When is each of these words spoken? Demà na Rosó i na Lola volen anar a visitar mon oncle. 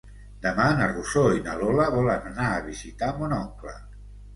Demà 0.45 0.65
na 0.79 0.87
Rosó 0.93 1.23
i 1.41 1.45
na 1.49 1.59
Lola 1.61 1.87
volen 2.01 2.29
anar 2.33 2.51
a 2.59 2.67
visitar 2.75 3.15
mon 3.23 3.41
oncle. 3.43 3.81